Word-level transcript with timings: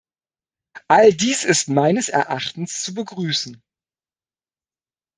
All 0.87 1.13
dies 1.13 1.43
ist 1.43 1.69
meines 1.69 2.09
Erachtens 2.09 2.81
zu 2.81 2.95
begrüßen. 2.95 3.61